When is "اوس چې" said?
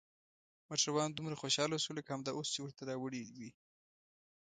2.35-2.59